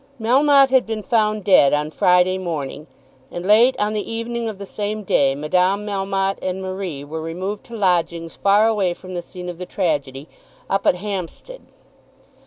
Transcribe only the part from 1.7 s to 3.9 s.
on Friday morning, and late